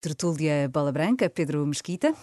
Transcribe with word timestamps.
Tertúlia 0.00 0.66
Bola 0.72 0.90
Branca, 0.90 1.28
Pedro 1.28 1.66
Mesquita. 1.66 2.14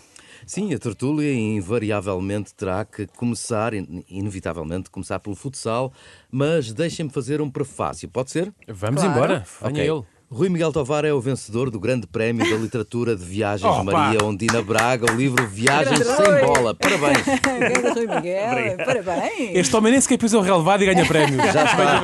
Sim, 0.48 0.74
a 0.74 0.80
tertúlia 0.80 1.32
invariavelmente 1.32 2.54
terá 2.56 2.84
que 2.84 3.06
começar, 3.06 3.74
inevitavelmente, 3.74 4.90
começar 4.90 5.20
pelo 5.20 5.36
futsal, 5.36 5.94
mas 6.32 6.74
deixem-me 6.74 7.12
fazer 7.12 7.40
um 7.40 7.50
prefácio, 7.52 8.10
pode 8.10 8.32
ser? 8.32 8.52
Vamos 8.68 9.02
claro. 9.02 9.16
embora, 9.16 9.46
venha 9.62 9.72
okay. 9.72 9.90
ele. 9.90 10.17
Rui 10.30 10.50
Miguel 10.50 10.74
Tovar 10.74 11.06
é 11.06 11.14
o 11.14 11.22
vencedor 11.22 11.72
do 11.72 11.80
Grande 11.80 12.06
Prémio 12.06 12.50
da 12.50 12.58
Literatura 12.58 13.16
de 13.16 13.24
Viagens 13.24 13.74
oh, 13.74 13.82
Maria 13.82 14.22
Ondina 14.26 14.62
Braga, 14.62 15.10
o 15.10 15.16
livro 15.16 15.48
Viagens 15.48 16.06
Sem 16.06 16.46
Bola. 16.46 16.76
Parabéns. 16.76 17.24
Grande 17.48 17.90
Rui 17.98 18.08
Miguel, 18.14 18.78
parabéns. 18.86 19.56
Este 19.56 19.74
homem 19.74 19.94
nem 19.94 20.02
sequer 20.02 20.18
pisou 20.18 20.42
relevado 20.42 20.84
e 20.84 20.86
ganha 20.86 21.06
prémio. 21.06 21.38
Já 21.38 21.64
está. 21.64 22.02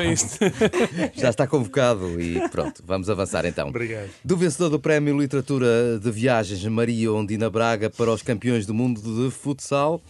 Já 1.13 1.29
está 1.31 1.45
convocado 1.45 2.19
e 2.21 2.47
pronto, 2.47 2.81
vamos 2.87 3.09
avançar 3.09 3.45
então. 3.45 3.67
Obrigado. 3.67 4.09
Do 4.23 4.37
vencedor 4.37 4.69
do 4.69 4.79
Prémio 4.79 5.19
Literatura 5.19 5.99
de 5.99 6.09
Viagens 6.09 6.63
Maria 6.63 7.11
Ondina 7.11 7.49
Braga 7.49 7.89
para 7.89 8.09
os 8.09 8.21
campeões 8.21 8.65
do 8.65 8.73
mundo 8.73 9.01
de 9.01 9.31
futsal. 9.31 10.01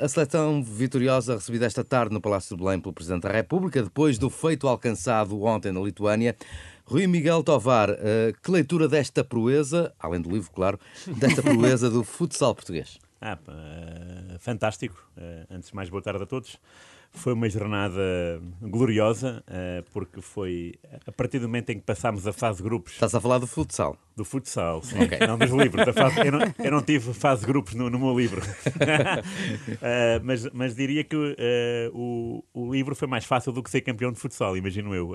A 0.00 0.08
seleção 0.08 0.60
vitoriosa 0.60 1.34
recebida 1.34 1.64
esta 1.64 1.84
tarde 1.84 2.12
no 2.12 2.20
Palácio 2.20 2.56
de 2.56 2.62
Belém 2.62 2.80
pelo 2.80 2.92
Presidente 2.92 3.22
da 3.22 3.30
República, 3.30 3.80
depois 3.80 4.18
do 4.18 4.28
feito 4.28 4.66
alcançado 4.66 5.40
ontem 5.44 5.70
na 5.70 5.78
Lituânia, 5.78 6.34
Rui 6.90 7.06
Miguel 7.06 7.42
Tovar, 7.42 7.90
uh, 7.90 7.96
que 8.42 8.50
leitura 8.50 8.88
desta 8.88 9.22
proeza, 9.22 9.92
além 10.00 10.22
do 10.22 10.30
livro, 10.30 10.50
claro, 10.50 10.80
desta 11.06 11.42
proeza 11.42 11.90
do 11.90 12.02
futsal 12.02 12.54
português? 12.54 12.98
Ah, 13.20 13.36
uh, 13.48 14.38
fantástico. 14.38 14.94
Uh, 15.16 15.44
antes 15.52 15.70
de 15.70 15.74
mais, 15.74 15.88
boa 15.90 16.00
tarde 16.00 16.22
a 16.22 16.26
todos. 16.26 16.56
Foi 17.10 17.32
uma 17.32 17.48
jornada 17.48 18.00
gloriosa, 18.60 19.42
uh, 19.48 19.90
porque 19.92 20.20
foi 20.20 20.74
a 21.06 21.10
partir 21.10 21.38
do 21.38 21.48
momento 21.48 21.70
em 21.70 21.78
que 21.78 21.84
passámos 21.84 22.26
a 22.26 22.32
fase 22.32 22.62
grupos. 22.62 22.92
Estás 22.92 23.14
a 23.14 23.20
falar 23.20 23.38
do 23.38 23.46
futsal? 23.46 23.96
Do 24.16 24.24
futsal, 24.24 24.82
sim. 24.82 25.02
Okay. 25.02 25.26
Não 25.26 25.38
dos 25.38 25.50
livros. 25.50 25.84
Da 25.84 25.92
fase, 25.92 26.20
eu, 26.20 26.32
não, 26.32 26.40
eu, 26.58 26.70
não, 26.70 26.82
tive 26.82 27.12
fase 27.14 27.44
grupos 27.46 27.74
no, 27.74 27.90
no 27.90 27.98
meu 27.98 28.16
livro. 28.16 28.40
uh, 28.40 30.20
mas, 30.22 30.48
mas 30.52 30.74
diria 30.76 31.02
que 31.02 31.16
uh, 31.16 31.34
o, 31.92 32.44
o 32.52 32.72
livro 32.72 32.94
foi 32.94 33.08
mais 33.08 33.24
fácil 33.24 33.52
do 33.52 33.62
que 33.62 33.70
ser 33.70 33.80
campeão 33.80 34.12
de 34.12 34.18
futsal, 34.18 34.56
imagino 34.56 34.94
eu. 34.94 35.14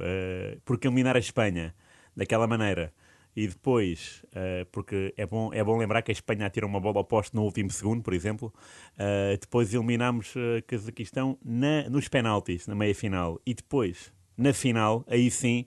porque 0.66 0.88
eliminar 0.88 1.16
a 1.16 1.20
Espanha 1.20 1.74
daquela 2.16 2.48
maneira 2.48 2.92
e 3.36 3.48
depois, 3.48 4.24
uh, 4.28 4.66
porque 4.72 5.14
é 5.18 5.26
bom, 5.26 5.52
é 5.54 5.64
bom 5.64 5.78
lembrar 5.78 6.02
que 6.02 6.12
a 6.12 6.14
Espanha 6.14 6.46
atira 6.46 6.66
uma 6.66 6.80
bola 6.80 7.00
oposta 7.00 7.36
no 7.36 7.44
último 7.44 7.72
segundo, 7.72 8.04
por 8.04 8.14
exemplo, 8.14 8.54
uh, 8.94 9.38
depois 9.40 9.74
eliminámos 9.74 10.36
uh, 10.36 10.62
Cazaquistão 10.68 11.38
na, 11.44 11.90
nos 11.90 12.08
penaltis, 12.08 12.68
na 12.68 12.76
meia-final, 12.76 13.42
e 13.46 13.54
depois, 13.54 14.14
na 14.38 14.54
final, 14.54 15.04
aí 15.08 15.30
sim, 15.30 15.66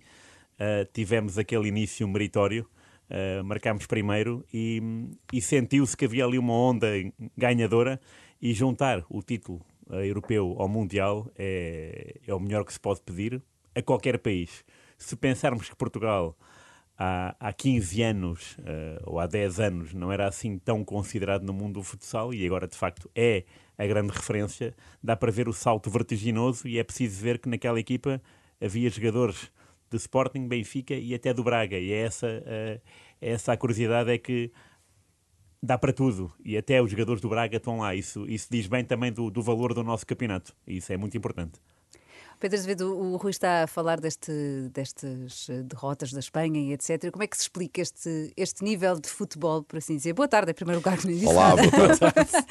tivemos 0.93 1.37
aquele 1.37 1.69
início 1.69 2.09
meritório, 2.09 2.67
marcámos 3.45 3.87
primeiro 3.87 4.45
e, 4.53 4.83
e 5.31 5.41
sentiu-se 5.41 5.95
que 5.95 6.07
havia 6.07 6.25
ali 6.25 6.39
uma 6.39 6.55
onda 6.55 6.89
ganhadora 7.37 8.01
e 8.41 8.55
juntar 8.55 9.05
o 9.11 9.23
título 9.23 9.61
europeu 9.91 10.57
ao 10.59 10.67
mundial 10.67 11.31
é, 11.39 12.17
é 12.27 12.35
o 12.35 12.41
melhor 12.41 12.65
que 12.65 12.73
se 12.73 12.81
pode 12.81 13.03
pedir 13.03 13.41
a 13.75 13.83
qualquer 13.83 14.19
país. 14.19 14.65
Se 14.97 15.15
pensarmos 15.15 15.69
que 15.69 15.77
Portugal 15.77 16.37
há, 16.99 17.35
há 17.39 17.53
15 17.53 18.03
anos 18.03 18.57
uh, 18.59 19.03
ou 19.05 19.19
há 19.19 19.27
10 19.27 19.61
anos 19.61 19.95
não 19.95 20.11
era 20.11 20.27
assim 20.27 20.59
tão 20.59 20.85
considerado 20.85 21.43
no 21.43 21.53
mundo 21.53 21.75
do 21.75 21.83
futsal 21.83 22.33
e 22.33 22.45
agora 22.47 22.67
de 22.67 22.77
facto 22.77 23.11
é 23.15 23.45
a 23.79 23.87
grande 23.87 24.13
referência, 24.13 24.75
dá 25.03 25.15
para 25.15 25.31
ver 25.31 25.49
o 25.49 25.53
salto 25.53 25.91
vertiginoso 25.91 26.67
e 26.67 26.79
é 26.79 26.85
preciso 26.85 27.23
ver 27.23 27.39
que 27.39 27.49
naquela 27.49 27.79
equipa 27.79 28.21
havia 28.61 28.89
jogadores 28.89 29.51
de 29.91 29.97
Sporting, 29.99 30.49
Benfica 30.49 30.95
e 30.95 31.15
até 31.15 31.33
do 31.33 31.45
Braga. 31.45 31.79
E 31.79 31.93
é 31.93 31.99
essa, 32.01 32.27
uh, 32.27 32.81
essa 33.21 33.53
a 33.53 33.57
curiosidade 33.57 34.11
é 34.11 34.19
que 34.19 34.51
dá 35.63 35.77
para 35.77 35.93
tudo 35.93 36.33
e 36.45 36.57
até 36.57 36.81
os 36.81 36.91
jogadores 36.91 37.21
do 37.21 37.29
Braga 37.29 37.57
estão 37.57 37.81
lá, 37.81 37.95
isso, 37.95 38.27
isso 38.29 38.49
diz 38.51 38.67
bem 38.67 38.85
também 38.85 39.13
do, 39.13 39.31
do 39.31 39.43
valor 39.43 39.75
do 39.75 39.83
nosso 39.83 40.07
campeonato 40.07 40.55
isso 40.67 40.93
é 40.93 40.97
muito 40.97 41.17
importante. 41.17 41.61
Pedro 42.39 42.59
Azevedo, 42.59 42.95
o 42.95 43.17
Rui 43.17 43.31
está 43.31 43.63
a 43.63 43.67
falar 43.67 43.99
deste, 43.99 44.31
destas 44.73 45.49
eh, 45.49 45.63
derrotas 45.63 46.13
da 46.13 46.21
Espanha 46.21 46.61
e 46.61 46.73
etc. 46.73 47.11
Como 47.11 47.23
é 47.23 47.27
que 47.27 47.37
se 47.37 47.45
explica 47.45 47.81
este, 47.81 48.33
este 48.37 48.63
nível 48.63 49.01
de 49.01 49.09
futebol, 49.09 49.63
por 49.63 49.79
assim 49.79 49.97
dizer? 49.97 50.13
Boa 50.13 50.29
tarde, 50.29 50.51
em 50.51 50.55
primeiro 50.55 50.81
lugar, 50.81 50.99
que 51.01 51.07
disse 51.07 51.27
Olá, 51.27 51.57
boa 51.57 51.71
tarde. 51.71 52.47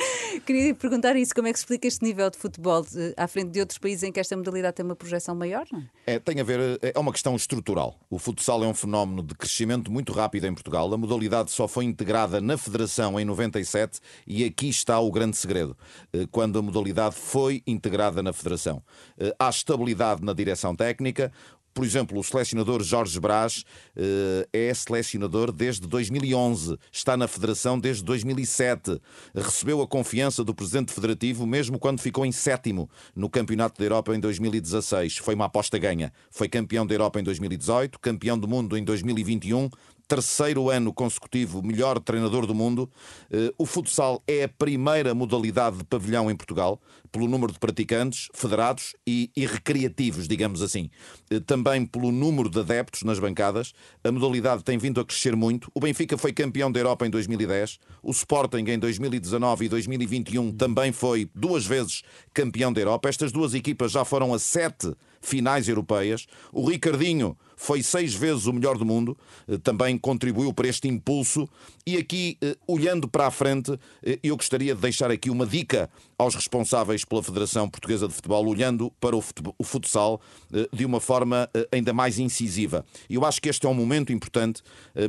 Queria 0.45 0.74
perguntar 0.74 1.16
isso, 1.16 1.34
como 1.34 1.47
é 1.47 1.53
que 1.53 1.59
se 1.59 1.63
explica 1.63 1.88
este 1.88 2.03
nível 2.03 2.29
de 2.29 2.38
futebol 2.38 2.81
de, 2.81 3.13
à 3.16 3.28
frente 3.28 3.51
de 3.51 3.59
outros 3.59 3.78
países 3.78 4.03
em 4.03 4.12
que 4.12 4.19
esta 4.19 4.35
modalidade 4.35 4.75
tem 4.75 4.85
uma 4.85 4.95
projeção 4.95 5.35
maior? 5.35 5.66
É? 6.06 6.16
é, 6.16 6.19
tem 6.19 6.40
a 6.40 6.44
ver, 6.44 6.79
é, 6.81 6.91
é 6.95 7.00
uma 7.00 7.12
questão 7.12 7.35
estrutural. 7.35 8.00
O 8.09 8.18
futsal 8.18 8.63
é 8.63 8.68
um 8.68 8.74
fenómeno 8.74 9.22
de 9.22 9.35
crescimento 9.35 9.91
muito 9.91 10.12
rápido 10.12 10.45
em 10.45 10.53
Portugal. 10.53 10.91
A 10.94 10.97
modalidade 10.97 11.51
só 11.51 11.68
foi 11.68 11.85
integrada 11.85 12.41
na 12.41 12.57
Federação 12.57 13.19
em 13.19 13.25
97 13.25 14.00
e 14.25 14.44
aqui 14.44 14.68
está 14.69 15.00
o 15.00 15.12
grande 15.12 15.38
segredo. 15.38 15.78
Eh, 16.12 16.28
quando 16.31 16.59
a 16.59 16.62
modalidade 16.62 17.16
foi 17.16 17.62
integrada 17.66 18.22
na 18.22 18.34
Federação. 18.34 18.84
Eh, 19.18 19.34
há 19.38 19.50
estabilidade 19.75 20.24
na 20.24 20.34
direção 20.34 20.75
técnica. 20.75 21.31
Por 21.74 21.84
exemplo, 21.84 22.18
o 22.18 22.24
selecionador 22.24 22.81
Jorge 22.81 23.19
Brás 23.19 23.66
uh, 23.97 24.47
é 24.53 24.74
selecionador 24.74 25.52
desde 25.52 25.86
2011, 25.86 26.78
está 26.90 27.18
na 27.18 27.28
Federação 27.28 27.78
desde 27.78 28.02
2007, 28.02 28.97
recebeu 29.36 29.81
a 29.81 29.88
confiança 29.88 30.41
do 30.41 30.56
Presidente 30.56 30.94
Federativo 30.94 31.46
mesmo 31.46 31.78
quando 31.78 32.00
ficou 32.00 32.25
em 32.25 32.31
sétimo 32.31 32.90
no 33.13 33.30
Campeonato 33.30 33.78
da 33.78 33.84
Europa 33.84 34.16
em 34.16 34.22
2016. 34.22 35.18
Foi 35.18 35.36
uma 35.36 35.46
aposta 35.46 35.78
ganha. 35.78 36.13
Foi 36.31 36.47
campeão 36.47 36.88
da 36.88 36.94
Europa 36.94 37.19
em 37.19 37.24
2018, 37.24 38.00
campeão 38.00 38.40
do 38.40 38.47
mundo 38.47 38.78
em 38.78 38.84
2021, 38.84 39.69
terceiro 40.08 40.70
ano 40.70 40.94
consecutivo 40.94 41.62
melhor 41.64 42.00
treinador 42.00 42.46
do 42.46 42.54
mundo. 42.54 42.90
Eh, 43.32 43.54
o 43.58 43.66
futsal 43.66 44.22
é 44.28 44.44
a 44.44 44.50
primeira 44.50 45.14
modalidade 45.14 45.78
de 45.78 45.84
pavilhão 45.84 46.30
em 46.30 46.36
Portugal, 46.36 46.80
pelo 47.12 47.28
número 47.28 47.52
de 47.52 47.60
praticantes, 47.60 48.28
federados 48.34 48.96
e, 49.08 49.32
e 49.36 49.46
recreativos, 49.46 50.28
digamos 50.28 50.62
assim. 50.62 50.90
Eh, 51.30 51.40
também 51.40 51.86
pelo 51.86 52.12
número 52.12 52.50
de 52.50 52.60
adeptos 52.60 53.04
nas 53.04 53.20
bancadas. 53.20 53.74
A 54.04 54.12
modalidade 54.12 54.64
tem 54.64 54.78
vindo 54.78 55.02
a 55.02 55.06
crescer 55.06 55.36
muito. 55.36 55.72
O 55.74 55.80
Benfica 55.80 56.18
foi 56.18 56.34
campeão 56.34 56.72
da 56.72 56.80
Europa 56.80 57.08
em 57.08 57.10
2010. 57.10 57.80
O 58.04 58.12
Sporting 58.12 58.66
em 58.68 58.78
2019 58.78 59.66
e 59.66 59.70
2021 59.70 60.52
também 60.52 60.92
foi 60.92 61.30
duas 61.34 61.66
vezes 61.66 62.04
campeão 62.34 62.72
da 62.72 62.82
Europa. 62.82 63.10
Estas 63.10 63.32
duas 63.32 63.54
equipas 63.54 63.92
já 63.92 64.06
foram 64.06 64.34
a 64.34 64.40
sete 64.40 64.94
finais 65.25 65.68
europeias. 65.68 66.28
O 66.52 66.68
Ricardinho 66.68 67.38
foi 67.56 67.81
seis 67.81 68.13
vezes 68.13 68.46
o 68.46 68.53
melhor 68.53 68.78
do 68.78 68.86
mundo, 68.86 69.18
eh, 69.47 69.58
também 69.58 69.97
contribuiu 69.97 70.53
para 70.53 70.68
este 70.68 70.88
impulso. 70.88 71.47
E 71.86 71.97
aqui, 71.97 72.38
eh, 72.41 72.56
olhando 72.68 73.08
para 73.08 73.28
a 73.28 73.31
frente, 73.31 73.78
eh, 74.03 74.19
eu 74.22 74.36
gostaria 74.36 74.75
de 74.75 74.81
deixar 74.81 75.09
aqui 75.09 75.30
uma 75.30 75.46
dica 75.46 75.90
aos 76.18 76.36
responsáveis 76.36 77.03
pela 77.06 77.24
Federação 77.24 77.69
Portuguesa 77.69 78.08
de 78.08 78.13
Futebol, 78.13 78.46
olhando 78.47 78.91
para 79.00 79.16
o 79.16 79.63
futsal 79.63 80.22
de 80.72 80.86
uma 80.86 81.02
forma 81.02 81.50
ainda 81.72 81.92
mais 81.92 82.18
incisiva. 82.19 82.86
Eu 83.09 83.25
acho 83.25 83.42
que 83.42 83.50
este 83.50 83.66
é 83.66 83.69
um 83.69 83.74
momento 83.74 84.13
importante 84.13 84.62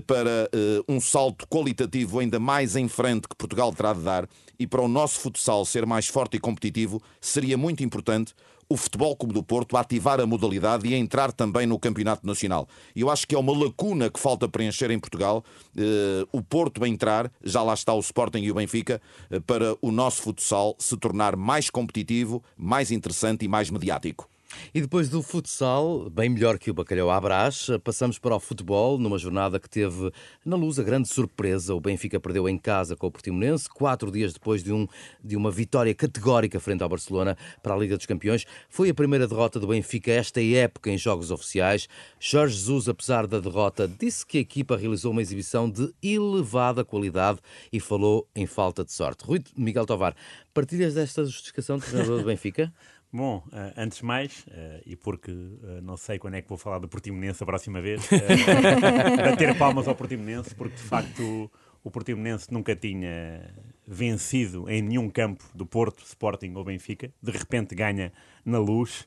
para 0.05 0.51
um 0.89 1.01
salto 1.01 1.47
qualitativo 1.47 2.19
ainda 2.19 2.41
mais 2.41 2.75
em 2.75 2.89
frente 2.89 3.29
que 3.29 3.37
Portugal 3.37 3.73
terá 3.73 3.93
de 3.93 4.01
dar 4.01 4.29
e 4.59 4.67
para 4.67 4.83
o 4.83 4.89
nosso 4.89 5.21
futsal 5.21 5.65
ser 5.65 5.87
mais 5.87 6.07
forte 6.07 6.37
e 6.37 6.41
competitivo, 6.41 7.01
seria 7.21 7.57
muito 7.57 7.85
importante 7.85 8.35
o 8.69 8.77
Futebol 8.77 9.17
Clube 9.17 9.35
do 9.35 9.43
Porto 9.43 9.77
a 9.77 9.81
ativar 9.81 10.21
a 10.21 10.27
modalidade 10.27 10.89
e 10.89 10.95
a 10.95 10.99
entrar 10.99 11.33
também 11.33 11.67
no 11.67 11.79
Campeonato 11.79 12.27
Nacional. 12.27 12.69
Eu 12.95 13.11
acho 13.11 13.27
que 13.27 13.35
é 13.35 13.39
uma 13.39 13.57
lacuna 13.57 14.11
que 14.11 14.19
falta 14.19 14.49
preencher 14.49 14.91
em 14.91 14.99
Portugal. 14.99 15.45
Uh, 15.77 16.27
o 16.33 16.43
Porto 16.43 16.83
a 16.83 16.89
entrar, 16.89 17.31
já 17.43 17.63
lá 17.63 17.75
está 17.75 17.95
o 17.95 18.01
Sporting 18.01 18.41
e 18.41 18.51
o 18.51 18.55
Benfica, 18.55 19.01
uh, 19.31 19.41
para 19.43 19.77
o 19.81 19.91
nosso 19.91 20.23
futsal 20.23 20.75
se 20.79 20.97
tornar 20.97 21.37
mais 21.37 21.71
competitivo, 21.71 22.43
mais 22.57 22.91
interessante 22.91 23.45
e 23.45 23.49
mais 23.49 23.71
mediático. 23.71 24.29
E 24.75 24.81
depois 24.81 25.09
do 25.09 25.23
futsal, 25.23 26.11
bem 26.11 26.29
melhor 26.29 26.59
que 26.59 26.71
o 26.71 26.75
bacalhau 26.75 27.11
à 27.11 27.21
brás, 27.21 27.69
passamos 27.83 28.19
para 28.19 28.35
o 28.35 28.41
futebol, 28.41 28.99
numa 28.99 29.19
jornada 29.19 29.59
que 29.59 29.69
teve 29.69 30.11
na 30.45 30.57
luz 30.57 30.79
a 30.79 30.83
grande 30.83 31.09
surpresa. 31.09 31.75
O 31.75 31.81
Benfica 31.81 32.21
perdeu 32.21 32.49
em 32.49 32.59
casa 32.59 32.97
com 32.97 33.07
o 33.07 33.11
Portimonense, 33.11 33.69
quatro 33.69 34.11
dias 34.11 34.33
depois 34.33 34.63
de, 34.63 34.73
um, 34.73 34.87
de 35.23 35.37
uma 35.37 35.51
vitória 35.51 35.95
categórica 35.95 36.61
frente 36.61 36.83
ao 36.83 36.89
Barcelona 36.89 37.37
para 37.63 37.75
a 37.75 37.77
Liga 37.77 37.97
dos 37.97 38.07
Campeões. 38.07 38.45
Foi 38.69 38.91
a 38.91 38.95
primeira 38.95 39.27
derrota 39.27 39.59
do 39.59 39.67
Benfica 39.67 40.11
esta 40.13 40.43
época 40.43 40.91
em 40.91 40.99
jogos 40.99 41.31
oficiais. 41.31 41.89
Jorge 42.19 42.55
Jesus, 42.55 42.89
apesar 42.89 43.27
da 43.27 43.41
derrota, 43.41 43.89
disse 43.89 44.27
que 44.27 44.39
a 44.39 44.41
equipa 44.41 44.77
realizou 44.77 45.13
uma 45.13 45.23
exibição 45.23 45.71
de 45.71 45.93
elevada 46.03 46.85
qualidade 46.85 47.39
e 47.73 47.81
falou 47.81 48.29
em 48.35 48.47
falta 48.47 48.85
de 48.85 48.93
sorte. 48.93 49.25
Rui 49.25 49.43
Miguel 49.57 49.87
Tovar, 49.87 50.15
partilhas 50.53 50.95
desta 50.95 51.25
justificação 51.25 51.79
do 51.79 51.85
treinador 51.85 52.19
do 52.19 52.25
Benfica? 52.27 52.73
Bom, 53.13 53.43
uh, 53.47 53.73
antes 53.77 53.99
de 53.99 54.05
mais, 54.05 54.47
uh, 54.49 54.83
e 54.85 54.97
porque 54.97 55.31
uh, 55.31 55.81
não 55.83 55.97
sei 55.97 56.19
quando 56.19 56.35
é 56.35 56.43
que 56.43 56.49
vou 56.49 56.59
falar 56.59 56.79
do 56.79 56.89
Portimonense 56.89 57.43
a 57.43 57.47
próxima 57.47 57.81
vez, 57.81 58.07
bater 59.25 59.57
palmas 59.57 59.89
ao 59.89 59.95
Portimonense, 59.95 60.55
porque 60.55 60.77
de 60.77 60.83
facto 60.83 61.51
o 61.83 61.91
Portimonense 61.91 62.53
nunca 62.53 62.75
tinha 62.75 63.55
vencido 63.87 64.69
em 64.69 64.83
nenhum 64.83 65.09
campo 65.09 65.45
do 65.55 65.65
Porto, 65.65 66.05
Sporting 66.05 66.53
ou 66.57 66.65
Benfica. 66.65 67.13
De 67.23 67.31
repente 67.31 67.75
ganha 67.77 68.13
na 68.45 68.59
luz. 68.59 69.07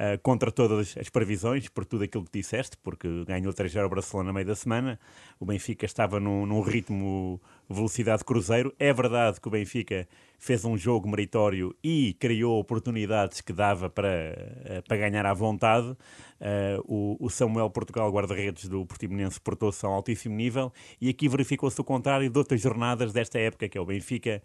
Uh, 0.00 0.18
contra 0.22 0.50
todas 0.50 0.96
as 0.96 1.10
previsões, 1.10 1.68
por 1.68 1.84
tudo 1.84 2.04
aquilo 2.04 2.24
que 2.24 2.38
disseste, 2.38 2.76
porque 2.78 3.24
ganhou 3.26 3.52
3-0 3.52 3.84
o 3.84 3.88
Barcelona 3.88 4.28
no 4.28 4.34
meio 4.34 4.46
da 4.46 4.54
semana, 4.54 4.98
o 5.38 5.44
Benfica 5.44 5.84
estava 5.84 6.18
num, 6.18 6.46
num 6.46 6.62
ritmo 6.62 7.40
velocidade 7.68 8.24
cruzeiro. 8.24 8.74
É 8.78 8.92
verdade 8.92 9.40
que 9.40 9.46
o 9.46 9.50
Benfica 9.50 10.08
fez 10.38 10.64
um 10.64 10.76
jogo 10.76 11.08
meritório 11.08 11.76
e 11.84 12.14
criou 12.18 12.58
oportunidades 12.58 13.42
que 13.42 13.52
dava 13.52 13.90
para, 13.90 14.08
uh, 14.08 14.88
para 14.88 14.96
ganhar 14.96 15.26
à 15.26 15.34
vontade. 15.34 15.88
Uh, 15.88 17.16
o, 17.20 17.26
o, 17.26 17.28
Samuel 17.28 17.68
Portugal, 17.68 18.10
guarda-redes 18.10 18.66
do 18.66 18.86
Portimonense, 18.86 19.38
portou-se 19.38 19.84
a 19.84 19.88
um 19.90 19.92
altíssimo 19.92 20.34
nível 20.34 20.72
e 20.98 21.10
aqui 21.10 21.28
verificou-se 21.28 21.78
o 21.78 21.84
contrário 21.84 22.30
de 22.30 22.38
outras 22.38 22.60
jornadas 22.62 23.12
desta 23.12 23.38
época, 23.38 23.68
que 23.68 23.76
é 23.76 23.80
o 23.80 23.84
Benfica, 23.84 24.42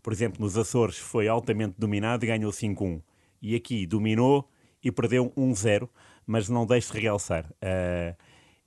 por 0.00 0.12
exemplo, 0.12 0.40
nos 0.40 0.56
Açores 0.56 0.96
foi 0.96 1.26
altamente 1.26 1.74
dominado 1.76 2.24
e 2.24 2.28
ganhou 2.28 2.52
5-1. 2.52 3.02
E 3.40 3.56
aqui 3.56 3.84
dominou 3.86 4.48
e 4.82 4.90
perdeu 4.90 5.32
1-0, 5.36 5.88
mas 6.26 6.48
não 6.48 6.66
deixe 6.66 6.92
de 6.92 7.00
realçar. 7.00 7.44
Uh, 7.62 8.16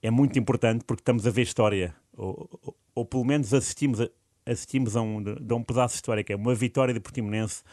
é 0.01 0.11
muito 0.11 0.37
importante 0.37 0.83
porque 0.85 1.01
estamos 1.01 1.25
a 1.25 1.29
ver 1.29 1.43
história, 1.43 1.95
ou, 2.15 2.49
ou, 2.61 2.77
ou 2.95 3.05
pelo 3.05 3.25
menos 3.25 3.53
assistimos 3.53 4.01
a, 4.01 4.09
assistimos 4.45 4.95
a 4.95 5.01
um, 5.01 5.23
a 5.49 5.55
um 5.55 5.63
pedaço 5.63 5.93
de 5.93 5.97
história, 5.97 6.23
que 6.23 6.31
é 6.31 6.35
uma 6.35 6.53
vitória 6.53 6.93
de 6.93 6.99
Portimonense 6.99 7.63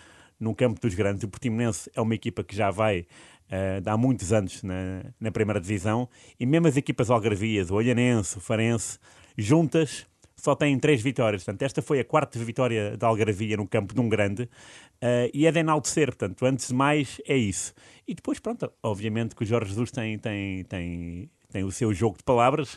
no 0.40 0.54
campo 0.54 0.80
dos 0.80 0.94
grandes. 0.94 1.22
O 1.22 1.28
Portimonense 1.28 1.90
é 1.94 2.00
uma 2.00 2.14
equipa 2.14 2.42
que 2.42 2.56
já 2.56 2.70
vai 2.70 3.00
uh, 3.00 3.88
há 3.88 3.96
muitos 3.96 4.32
anos 4.32 4.62
na, 4.62 5.04
na 5.20 5.30
primeira 5.30 5.60
divisão 5.60 6.08
e 6.40 6.46
mesmo 6.46 6.66
as 6.66 6.76
equipas 6.76 7.10
algarvias, 7.10 7.70
o 7.70 7.74
Olhanense, 7.74 8.38
o 8.38 8.40
Farense, 8.40 8.98
juntas 9.36 10.06
só 10.37 10.55
têm 10.55 10.79
três 10.79 11.02
vitórias. 11.02 11.44
Portanto, 11.44 11.62
esta 11.62 11.82
foi 11.82 12.00
a 12.00 12.05
quarta 12.05 12.38
vitória 12.38 12.96
da 12.96 13.06
Algarvia 13.06 13.56
no 13.56 13.67
campo 13.67 13.94
de 13.94 14.00
um 14.00 14.08
grande 14.08 14.43
uh, 14.43 15.31
e 15.32 15.46
é 15.46 15.52
de 15.52 15.58
enaltecer. 15.61 16.06
Portanto, 16.06 16.44
antes 16.44 16.69
de 16.69 16.75
mais, 16.75 17.20
é 17.26 17.37
isso. 17.37 17.75
E 18.06 18.14
depois, 18.14 18.38
pronto, 18.38 18.70
obviamente 18.82 19.34
que 19.34 19.43
o 19.43 19.46
Jorge 19.46 19.70
Jesus 19.70 19.90
tem, 19.90 20.19
tem, 20.19 20.64
tem, 20.64 21.31
tem 21.50 21.64
o 21.64 21.70
seu 21.70 21.93
jogo 21.93 22.19
de 22.19 22.25
palavras. 22.25 22.75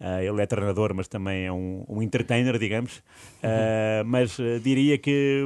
Uh, 0.00 0.20
ele 0.22 0.42
é 0.42 0.46
treinador, 0.46 0.94
mas 0.94 1.08
também 1.08 1.46
é 1.46 1.52
um, 1.52 1.84
um 1.88 2.02
entertainer, 2.02 2.58
digamos. 2.58 2.98
Uh, 3.38 4.04
mas 4.04 4.36
diria 4.62 4.98
que 4.98 5.42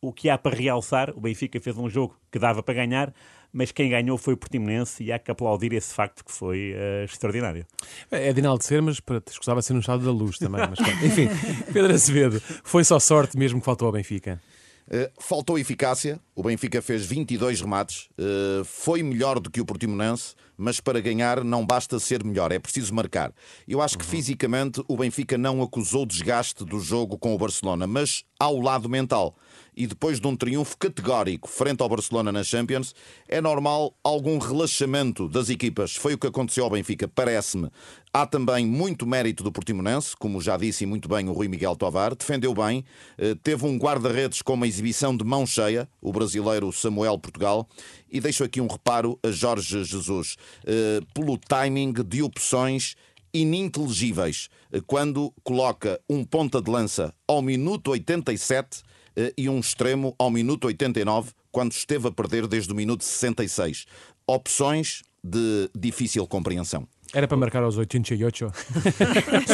o 0.00 0.12
que 0.12 0.28
há 0.28 0.38
para 0.38 0.54
realçar, 0.54 1.10
o 1.16 1.20
Benfica 1.20 1.60
fez 1.60 1.76
um 1.76 1.88
jogo 1.88 2.18
que 2.30 2.38
dava 2.38 2.62
para 2.62 2.74
ganhar, 2.74 3.12
mas 3.52 3.72
quem 3.72 3.88
ganhou 3.88 4.18
foi 4.18 4.34
o 4.34 4.36
Portimonense 4.36 5.02
e 5.02 5.10
há 5.10 5.18
que 5.18 5.30
aplaudir 5.30 5.72
esse 5.72 5.94
facto 5.94 6.24
que 6.24 6.30
foi 6.30 6.74
uh, 6.74 7.04
extraordinário. 7.04 7.66
É 8.10 8.32
de 8.32 8.40
enaltecer, 8.40 8.82
mas 8.82 9.00
para 9.00 9.20
te 9.20 9.32
escusava 9.32 9.62
ser 9.62 9.72
no 9.72 9.80
estado 9.80 10.04
da 10.04 10.10
luz 10.10 10.36
também. 10.38 10.60
Mas, 10.68 10.78
enfim, 11.02 11.28
Pedro 11.72 11.92
Acevedo, 11.94 12.40
foi 12.62 12.84
só 12.84 12.98
sorte 12.98 13.38
mesmo 13.38 13.58
que 13.60 13.64
faltou 13.64 13.86
ao 13.86 13.92
Benfica? 13.92 14.40
Uh, 14.88 15.10
faltou 15.20 15.58
eficácia, 15.58 16.20
o 16.36 16.42
Benfica 16.42 16.82
fez 16.82 17.06
22 17.06 17.62
remates, 17.62 18.10
uh, 18.18 18.62
foi 18.62 19.02
melhor 19.02 19.40
do 19.40 19.50
que 19.50 19.58
o 19.58 19.64
Portimonense, 19.64 20.34
mas 20.54 20.80
para 20.80 21.00
ganhar 21.00 21.42
não 21.42 21.64
basta 21.64 21.98
ser 21.98 22.22
melhor, 22.22 22.52
é 22.52 22.58
preciso 22.58 22.94
marcar. 22.94 23.32
Eu 23.66 23.80
acho 23.80 23.96
que 23.96 24.04
uhum. 24.04 24.10
fisicamente 24.10 24.84
o 24.86 24.98
Benfica 24.98 25.38
não 25.38 25.62
acusou 25.62 26.02
o 26.02 26.06
desgaste 26.06 26.62
do 26.62 26.78
jogo 26.78 27.16
com 27.16 27.34
o 27.34 27.38
Barcelona, 27.38 27.86
mas 27.86 28.22
ao 28.38 28.60
lado 28.60 28.86
mental 28.86 29.34
e 29.76 29.86
depois 29.86 30.18
de 30.18 30.26
um 30.26 30.34
triunfo 30.34 30.76
categórico 30.78 31.48
frente 31.48 31.82
ao 31.82 31.88
Barcelona 31.88 32.32
na 32.32 32.42
Champions, 32.42 32.94
é 33.28 33.40
normal 33.40 33.94
algum 34.02 34.38
relaxamento 34.38 35.28
das 35.28 35.50
equipas. 35.50 35.94
Foi 35.94 36.14
o 36.14 36.18
que 36.18 36.26
aconteceu 36.26 36.64
ao 36.64 36.70
Benfica, 36.70 37.06
parece-me. 37.06 37.70
Há 38.10 38.24
também 38.24 38.64
muito 38.64 39.06
mérito 39.06 39.44
do 39.44 39.52
Portimonense, 39.52 40.16
como 40.16 40.40
já 40.40 40.56
disse 40.56 40.86
muito 40.86 41.06
bem 41.06 41.28
o 41.28 41.32
Rui 41.32 41.48
Miguel 41.48 41.76
Tovar, 41.76 42.14
defendeu 42.14 42.54
bem, 42.54 42.82
eh, 43.18 43.36
teve 43.42 43.66
um 43.66 43.76
guarda-redes 43.76 44.40
com 44.40 44.54
uma 44.54 44.66
exibição 44.66 45.14
de 45.14 45.22
mão 45.22 45.44
cheia, 45.44 45.86
o 46.00 46.10
brasileiro 46.26 46.72
Samuel 46.72 47.18
Portugal, 47.18 47.68
e 48.10 48.20
deixo 48.20 48.42
aqui 48.42 48.60
um 48.60 48.66
reparo 48.66 49.18
a 49.22 49.30
Jorge 49.30 49.84
Jesus, 49.84 50.36
eh, 50.66 51.00
pelo 51.14 51.38
timing 51.38 51.92
de 51.92 52.22
opções 52.22 52.96
ininteligíveis, 53.32 54.48
eh, 54.72 54.80
quando 54.84 55.32
coloca 55.44 56.00
um 56.10 56.24
ponta 56.24 56.60
de 56.60 56.70
lança 56.70 57.14
ao 57.28 57.40
minuto 57.40 57.92
87 57.92 58.82
eh, 59.14 59.32
e 59.38 59.48
um 59.48 59.60
extremo 59.60 60.14
ao 60.18 60.30
minuto 60.30 60.66
89, 60.66 61.30
quando 61.52 61.72
esteve 61.72 62.08
a 62.08 62.12
perder 62.12 62.46
desde 62.48 62.72
o 62.72 62.76
minuto 62.76 63.04
66. 63.04 63.86
Opções 64.26 65.02
de 65.22 65.70
difícil 65.76 66.26
compreensão. 66.26 66.88
Era 67.16 67.26
para 67.26 67.38
marcar 67.38 67.62
aos 67.62 67.78
88. 67.78 68.52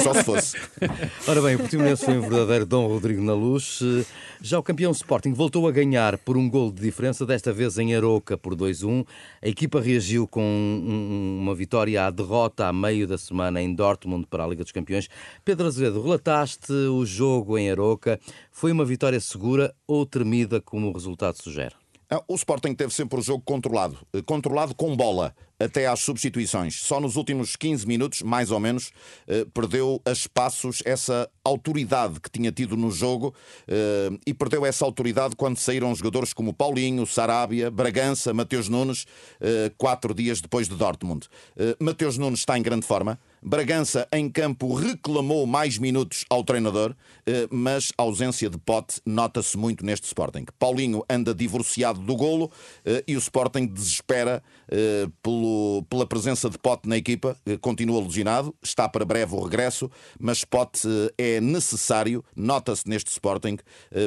Só 0.03 0.15
se 0.15 0.25
fosse. 0.25 0.57
Ora 1.29 1.41
bem, 1.41 1.55
o 1.55 1.61
Portimonense 1.61 2.05
foi 2.05 2.19
um 2.19 2.23
verdadeiro 2.23 2.67
Dom 2.67 2.89
Rodrigo 2.89 3.23
na 3.23 3.35
luz. 3.35 3.79
Já 4.41 4.59
o 4.59 4.65
campeão 4.65 4.91
Sporting 4.91 5.33
voltou 5.33 5.69
a 5.69 5.71
ganhar 5.71 6.19
por 6.19 6.37
um 6.37 6.51
gol 6.51 6.73
de 6.73 6.83
diferença, 6.83 7.25
desta 7.25 7.53
vez 7.53 7.79
em 7.79 7.95
Aroca 7.95 8.37
por 8.37 8.57
2-1. 8.57 9.07
A 9.41 9.47
equipa 9.47 9.81
reagiu 9.81 10.27
com 10.27 10.43
uma 11.41 11.55
vitória 11.55 12.05
à 12.05 12.11
derrota 12.11 12.67
a 12.67 12.73
meio 12.73 13.07
da 13.07 13.17
semana 13.17 13.63
em 13.63 13.73
Dortmund 13.73 14.27
para 14.27 14.43
a 14.43 14.49
Liga 14.49 14.65
dos 14.65 14.73
Campeões. 14.73 15.09
Pedro 15.45 15.69
Azevedo, 15.69 16.03
relataste 16.03 16.73
o 16.73 17.07
jogo 17.07 17.57
em 17.57 17.71
Aroca. 17.71 18.19
Foi 18.51 18.73
uma 18.73 18.85
vitória 18.85 19.21
segura 19.21 19.73
ou 19.87 20.05
tremida, 20.05 20.61
como 20.61 20.89
o 20.89 20.93
resultado 20.93 21.41
sugere? 21.41 21.77
Ah, 22.15 22.23
o 22.29 22.35
Sporting 22.35 22.75
teve 22.75 22.93
sempre 22.93 23.19
o 23.19 23.23
jogo 23.23 23.43
controlado, 23.43 23.97
eh, 24.13 24.21
controlado 24.21 24.75
com 24.75 24.95
bola 24.95 25.35
até 25.65 25.87
às 25.87 26.01
substituições. 26.01 26.81
Só 26.81 27.01
nos 27.01 27.17
últimos 27.17 27.57
15 27.57 27.87
minutos, 27.87 28.23
mais 28.23 28.51
ou 28.51 28.61
menos, 28.61 28.91
eh, 29.27 29.47
perdeu 29.53 30.01
a 30.05 30.13
espaços 30.13 30.83
essa 30.85 31.29
autoridade 31.45 32.21
que 32.21 32.31
tinha 32.31 32.51
tido 32.53 32.77
no 32.77 32.91
jogo 32.91 33.35
eh, 33.69 34.11
e 34.27 34.35
perdeu 34.35 34.65
essa 34.65 34.85
autoridade 34.85 35.37
quando 35.37 35.57
saíram 35.57 35.95
jogadores 35.95 36.33
como 36.33 36.53
Paulinho, 36.53 37.07
Sarabia, 37.07 37.71
Bragança, 37.71 38.33
Mateus 38.33 38.69
Nunes, 38.69 39.07
quatro 39.77 40.15
dias 40.15 40.41
depois 40.41 40.69
de 40.69 40.75
Dortmund. 40.77 41.29
Mateus 41.79 42.17
Nunes 42.17 42.41
está 42.41 42.59
em 42.59 42.63
grande 42.63 42.87
forma. 42.87 43.19
Bragança, 43.45 44.07
em 44.13 44.31
campo, 44.31 44.73
reclamou 44.73 45.49
mais 45.49 45.77
minutos 45.77 46.25
ao 46.31 46.45
treinador, 46.45 46.95
eh, 47.27 47.49
mas 47.51 47.91
a 47.99 48.03
ausência 48.03 48.49
de 48.49 48.57
Pote 48.57 49.01
nota-se 49.05 49.59
muito 49.59 49.85
neste 49.85 50.07
Sporting. 50.07 50.45
Paulinho 50.61 51.05
anda 51.11 51.35
divorciado 51.35 51.99
do 51.99 52.15
golo 52.15 52.53
eh, 52.85 53.03
e 53.05 53.17
o 53.17 53.19
Sporting 53.19 53.67
desespera 53.67 54.41
eh, 54.71 55.09
pelo, 55.53 55.83
pela 55.89 56.07
presença 56.07 56.49
de 56.49 56.59
Pote 56.59 56.89
na 56.89 56.97
equipa. 56.97 57.37
Continua 57.61 58.01
alucinado, 58.01 58.55
está 58.63 58.89
para 58.89 59.05
breve 59.05 59.35
o 59.35 59.43
regresso, 59.43 59.91
mas 60.19 60.45
Pote 60.45 60.89
é 61.19 61.41
necessário, 61.41 62.25
nota-se 62.35 62.89
neste 62.89 63.11
Sporting, 63.11 63.59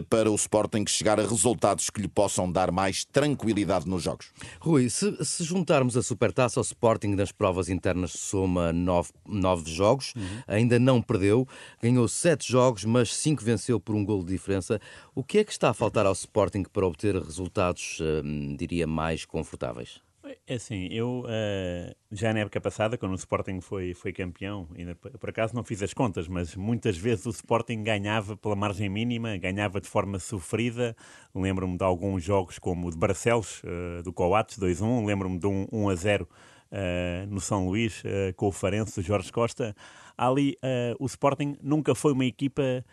para 0.09 0.31
o 0.31 0.36
Sporting 0.36 0.86
chegar 0.88 1.19
a 1.19 1.24
resultados 1.24 1.89
que 1.89 2.01
lhe 2.01 2.07
possam 2.07 2.51
dar 2.51 2.71
mais 2.71 3.06
tranquilidade 3.06 3.88
nos 3.88 4.03
jogos. 4.03 4.31
Rui, 4.59 4.89
se, 4.89 5.24
se 5.24 5.44
juntarmos 5.44 5.95
a 5.95 6.03
Supertaça 6.03 6.59
ao 6.59 6.63
Sporting 6.63 7.09
nas 7.09 7.31
provas 7.31 7.69
internas, 7.69 8.12
soma 8.12 8.74
9 8.74 9.09
nove 9.27 9.69
jogos, 9.71 10.13
uhum. 10.15 10.41
ainda 10.48 10.80
não 10.80 11.01
perdeu, 11.01 11.48
ganhou 11.81 12.07
sete 12.07 12.50
jogos, 12.50 12.86
mas 12.86 13.15
cinco 13.15 13.44
venceu 13.44 13.80
por 13.80 13.95
um 13.95 14.03
gol 14.03 14.24
de 14.24 14.31
diferença. 14.31 14.79
O 15.13 15.24
que 15.24 15.39
é 15.39 15.43
que 15.43 15.51
está 15.51 15.70
a 15.70 15.74
faltar 15.74 16.05
ao 16.05 16.13
Sporting 16.13 16.63
para 16.72 16.86
obter 16.86 17.15
resultados, 17.15 18.00
hum, 18.24 18.55
diria, 18.55 18.88
mais 18.88 19.25
confortáveis? 19.25 20.04
É 20.48 20.56
assim, 20.56 20.88
eu 20.92 21.24
uh, 21.25 21.96
já 22.12 22.32
na 22.32 22.42
época 22.42 22.62
passada, 22.62 23.00
quando 23.00 23.14
o 23.14 23.16
Sporting 23.16 23.62
foi, 23.62 23.96
foi 23.96 24.14
campeão, 24.14 24.68
ainda, 24.78 24.94
por 24.94 25.30
acaso 25.30 25.56
não 25.56 25.64
fiz 25.64 25.82
as 25.82 25.92
contas, 25.92 26.28
mas 26.28 26.56
muitas 26.56 26.96
vezes 26.96 27.25
o 27.25 27.32
Sporting 27.32 27.82
ganhava 27.82 28.38
pela 28.38 28.56
margem 28.56 28.88
mínima, 28.88 29.36
ganhava 29.38 29.82
de 29.82 29.90
forma 29.90 30.20
sofrida. 30.20 30.96
Lembro-me 31.34 31.75
de 31.75 31.84
alguns 31.84 32.24
jogos 32.24 32.60
como 32.60 32.88
o 32.88 32.92
de 32.92 32.98
Barcelos, 32.98 33.64
uh, 33.64 34.04
do 34.04 34.14
Coates 34.14 34.60
2-1, 34.60 35.04
lembro-me 35.04 35.40
de 35.40 35.48
um 35.48 35.68
1 35.72 35.90
a 35.90 35.96
0 35.96 36.30
uh, 36.72 37.28
no 37.28 37.42
São 37.42 37.66
Luís, 37.66 38.04
uh, 38.04 38.32
com 38.36 38.48
o 38.48 38.52
Farense, 38.52 39.00
o 39.00 39.04
Jorge 39.04 39.32
Costa. 39.32 39.75
Ali, 40.16 40.60
uh, 40.64 40.96
o 41.00 41.08
Sporting 41.08 41.58
nunca 41.60 41.96
foi 41.96 42.14
uma 42.14 42.25
equipa 42.25 42.86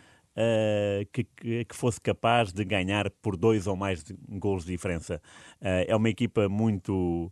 que, 1.13 1.25
que, 1.67 1.77
fosse 1.77 2.01
capaz 2.01 2.55
de 2.55 2.65
ganhar 2.65 3.11
por 3.21 3.37
dois 3.37 3.67
ou 3.67 3.77
mais 3.77 4.03
de, 4.03 4.17
gols 4.31 4.65
de 4.65 4.73
diferença. 4.73 5.21
é 5.61 5.95
uma 5.95 6.09
equipa 6.09 6.49
muito 6.49 7.31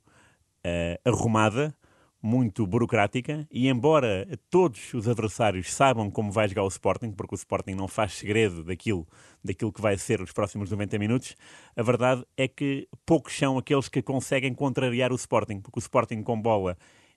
arrumada, 1.05 1.75
muito 2.23 2.67
burocrática 2.67 3.47
e 3.51 3.69
embora 3.69 4.27
todos 4.51 4.93
os 4.93 5.09
adversários 5.09 5.73
saibam 5.73 6.11
como 6.11 6.31
vai 6.31 6.49
jogar 6.49 6.65
o 6.65 6.69
Sporting, 6.69 7.13
porque 7.13 7.35
o 7.35 7.37
Sporting 7.37 7.73
não 7.73 7.89
faz 7.89 8.15
segredo 8.15 8.63
daquilo, 8.63 9.07
daquilo 9.43 9.73
que 9.73 9.81
vai 9.81 9.97
ser 9.97 10.21
os 10.21 10.33
próximos 10.33 10.71
90 10.71 10.99
minutos, 10.99 11.35
a 11.75 11.83
verdade 11.83 12.25
é 12.37 12.47
que 12.47 12.87
poucos 13.07 13.37
são 13.37 13.57
aqueles 13.57 13.89
que 13.89 14.03
conseguem 14.03 14.53
contrariar 14.53 15.13
o 15.13 15.17
Sporting, 15.17 15.61
porque 15.61 15.79
o 15.79 15.81
Sporting 15.81 16.23
com 16.23 16.41
bola 16.41 16.77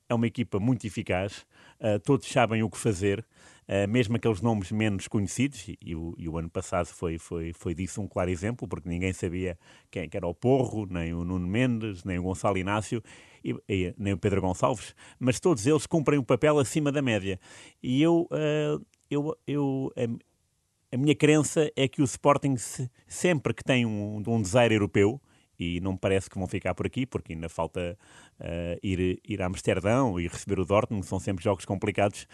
é 0.09 0.13
uma 0.13 0.27
equipa 0.27 0.59
muito 0.59 0.85
eficaz, 0.85 1.45
uh, 1.79 1.99
todos 2.03 2.27
sabem 2.27 2.61
o 2.63 2.69
que 2.69 2.77
fazer, 2.77 3.25
uh, 3.67 3.87
mesmo 3.89 4.15
aqueles 4.15 4.41
nomes 4.41 4.71
menos 4.71 5.07
conhecidos, 5.07 5.67
e, 5.67 5.77
e, 5.81 5.95
o, 5.95 6.13
e, 6.17 6.29
o, 6.29 6.37
ano 6.37 6.49
passado 6.49 6.87
foi, 6.87 7.17
foi, 7.17 7.53
foi 7.53 7.73
disso 7.73 8.01
um 8.01 8.07
claro 8.07 8.29
exemplo, 8.29 8.67
porque 8.67 8.87
ninguém 8.87 9.13
sabia 9.13 9.57
quem 9.89 10.09
era 10.13 10.27
o 10.27 10.33
Porro, 10.33 10.85
nem 10.89 11.13
o 11.13 11.23
Nuno 11.23 11.47
Mendes, 11.47 12.03
nem 12.03 12.19
o 12.19 12.23
Gonçalo 12.23 12.57
Inácio, 12.57 13.01
e, 13.43 13.55
e, 13.67 13.93
nem 13.97 14.13
o 14.13 14.17
Pedro 14.17 14.41
Gonçalves, 14.41 14.95
mas 15.19 15.39
todos 15.39 15.65
eles 15.65 15.85
cumprem 15.85 16.19
um 16.19 16.23
papel 16.23 16.59
acima 16.59 16.91
da 16.91 17.01
média. 17.01 17.39
E 17.81 18.01
eu, 18.01 18.27
uh, 18.31 18.85
eu, 19.09 19.37
eu 19.45 19.91
a, 19.97 20.95
a, 20.95 20.97
minha 20.97 21.15
crença 21.15 21.71
é 21.75 21.87
que 21.87 22.01
o 22.01 22.05
Sporting, 22.05 22.55
se, 22.57 22.89
sempre 23.07 23.53
que 23.53 23.63
tem 23.63 23.85
um, 23.85 24.23
um 24.25 24.41
desaire 24.41 24.75
europeu, 24.75 25.21
e 25.59 25.79
não 25.81 25.95
parece 25.95 26.29
que 26.29 26.37
vão 26.37 26.47
ficar 26.47 26.73
por 26.73 26.85
aqui, 26.85 27.05
porque 27.05 27.33
ainda 27.33 27.49
falta 27.49 27.97
uh, 28.39 28.79
ir, 28.81 29.19
ir 29.27 29.41
a 29.41 29.45
Amsterdão 29.45 30.19
e 30.19 30.27
receber 30.27 30.59
o 30.59 30.65
Dortmund, 30.65 31.05
são 31.05 31.19
sempre 31.19 31.43
jogos 31.43 31.65
complicados. 31.65 32.27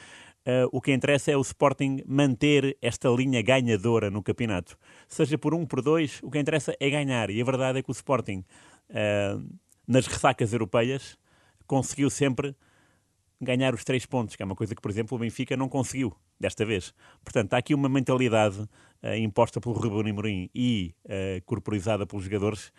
Uh, 0.48 0.70
o 0.72 0.82
que 0.82 0.94
interessa 0.94 1.32
é 1.32 1.38
o 1.38 1.42
Sporting 1.42 2.02
manter 2.08 2.78
esta 2.82 3.10
linha 3.10 3.42
ganhadora 3.42 4.10
no 4.10 4.24
campeonato. 4.24 4.78
Seja 5.08 5.38
por 5.38 5.54
um, 5.54 5.66
por 5.66 5.82
dois, 5.82 6.20
o 6.24 6.32
que 6.32 6.40
interessa 6.40 6.76
é 6.80 6.90
ganhar. 6.90 7.30
E 7.30 7.42
a 7.42 7.46
verdade 7.46 7.80
é 7.80 7.84
que 7.84 7.90
o 7.90 7.92
Sporting, 7.92 8.44
uh, 8.90 9.60
nas 9.88 10.08
ressacas 10.08 10.54
europeias, 10.54 11.18
conseguiu 11.68 12.10
sempre 12.10 12.56
ganhar 13.42 13.74
os 13.74 13.84
três 13.84 14.06
pontos, 14.06 14.36
que 14.36 14.44
é 14.44 14.46
uma 14.46 14.56
coisa 14.56 14.76
que, 14.76 14.82
por 14.82 14.92
exemplo, 14.92 15.16
o 15.16 15.20
Benfica 15.20 15.56
não 15.56 15.70
conseguiu 15.70 16.16
desta 16.40 16.66
vez. 16.66 16.94
Portanto, 17.24 17.54
há 17.54 17.58
aqui 17.58 17.74
uma 17.74 17.90
mentalidade 17.90 18.60
uh, 18.60 19.16
imposta 19.18 19.60
pelo 19.60 19.76
Ruben 19.76 20.12
Amorim 20.12 20.50
e 20.54 20.94
uh, 21.06 21.44
corporizada 21.46 22.08
pelos 22.08 22.26
jogadores 22.26 22.72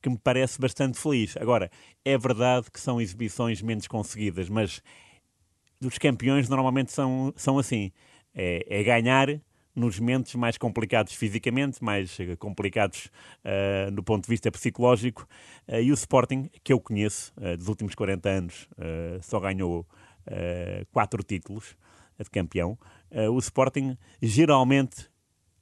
que 0.00 0.08
me 0.08 0.18
parece 0.18 0.60
bastante 0.60 0.98
feliz. 0.98 1.36
Agora, 1.36 1.70
é 2.04 2.16
verdade 2.16 2.70
que 2.70 2.80
são 2.80 3.00
exibições 3.00 3.62
menos 3.62 3.86
conseguidas, 3.86 4.48
mas 4.48 4.82
dos 5.80 5.98
campeões 5.98 6.48
normalmente 6.48 6.92
são, 6.92 7.32
são 7.36 7.58
assim. 7.58 7.92
É, 8.34 8.64
é 8.68 8.82
ganhar 8.82 9.28
nos 9.78 9.98
momentos 9.98 10.34
mais 10.34 10.58
complicados 10.58 11.14
fisicamente, 11.14 11.82
mais 11.82 12.18
eh, 12.18 12.36
complicados 12.36 13.10
uh, 13.44 13.90
do 13.92 14.02
ponto 14.02 14.24
de 14.24 14.28
vista 14.28 14.50
psicológico. 14.50 15.26
Uh, 15.68 15.76
e 15.76 15.90
o 15.92 15.94
Sporting, 15.94 16.50
que 16.64 16.72
eu 16.72 16.80
conheço 16.80 17.32
uh, 17.36 17.56
dos 17.56 17.68
últimos 17.68 17.94
40 17.94 18.28
anos, 18.28 18.68
só 19.22 19.38
ganhou 19.38 19.86
quatro 20.92 21.22
títulos 21.22 21.74
de 22.18 22.28
campeão. 22.28 22.76
o 23.32 23.38
Sporting, 23.38 23.96
geralmente, 24.20 25.08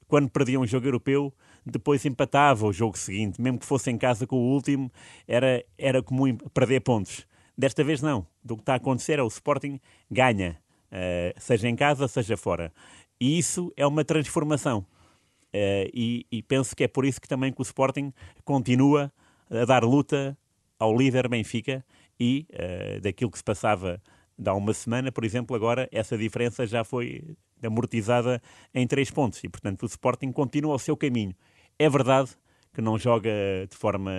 quando 0.09 0.29
perdia 0.29 0.59
um 0.59 0.67
jogo 0.67 0.89
europeu, 0.89 1.33
depois 1.67 2.07
empatava 2.07 2.65
o 2.65 2.73
jogo 2.73 2.97
seguinte, 2.97 3.41
mesmo 3.41 3.59
que 3.59 3.67
fosse 3.67 3.91
em 3.91 3.99
casa 3.99 4.27
com 4.27 4.37
o 4.37 4.53
último, 4.55 4.91
era, 5.27 5.65
era 5.77 6.01
comum 6.01 6.37
perder 6.55 6.81
pontos. 6.81 7.27
Desta 7.59 7.83
vez 7.83 8.01
não. 8.01 8.25
Do 8.45 8.55
que 8.55 8.63
está 8.63 8.75
a 8.75 8.77
acontecer 8.77 9.19
é 9.19 9.23
o 9.23 9.27
Sporting 9.27 9.81
ganha, 10.09 10.59
uh, 10.93 11.41
seja 11.41 11.69
em 11.69 11.75
casa, 11.75 12.07
seja 12.07 12.37
fora. 12.37 12.73
E 13.21 13.37
isso 13.37 13.73
é 13.77 13.85
uma 13.85 14.05
transformação. 14.05 14.87
Uh, 15.49 15.91
e, 15.93 16.27
e, 16.31 16.43
penso 16.43 16.77
que 16.77 16.85
é 16.85 16.89
por 16.89 17.05
isso 17.05 17.21
que 17.21 17.27
também 17.27 17.53
que 17.53 17.61
o 17.61 17.63
Sporting 17.63 18.13
continua 18.45 19.13
a 19.51 19.65
dar 19.65 19.83
luta 19.83 20.37
ao 20.79 20.97
líder 20.97 21.29
Benfica 21.29 21.85
e 22.21 22.47
uh, 22.53 23.01
daquilo 23.01 23.31
que 23.31 23.39
se 23.39 23.45
passava 23.45 24.01
há 24.45 24.55
uma 24.55 24.75
semana, 24.75 25.11
por 25.11 25.25
exemplo, 25.25 25.57
agora 25.57 25.89
essa 25.91 26.17
diferença 26.17 26.67
já 26.67 26.85
foi 26.85 27.37
amortizada 27.63 28.41
em 28.75 28.87
três 28.87 29.11
pontos 29.11 29.43
e, 29.43 29.49
portanto, 29.49 29.85
o 29.85 29.87
Sporting 29.87 30.31
continua 30.31 30.75
o 30.75 30.79
seu 30.79 30.97
caminho. 30.97 31.35
É 31.79 31.89
verdade 31.89 32.31
que 32.73 32.81
não 32.81 32.99
joga 32.99 33.31
de 33.71 33.77
forma 33.77 34.11